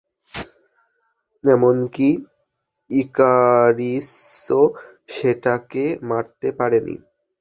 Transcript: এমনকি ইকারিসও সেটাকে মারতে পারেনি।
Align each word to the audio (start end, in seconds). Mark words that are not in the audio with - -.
এমনকি 1.43 2.09
ইকারিসও 2.89 4.63
সেটাকে 5.09 5.83
মারতে 6.09 6.47
পারেনি। 6.59 6.95